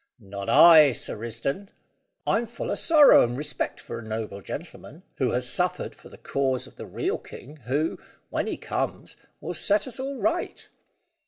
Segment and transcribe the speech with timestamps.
[0.17, 1.69] "Not I, Sir Risdon.
[2.25, 6.17] I'm full o' sorrow and respect for a noble gentleman, who has suffered for the
[6.17, 7.99] cause of the real king, who,
[8.31, 10.67] when he comes, will set us all right."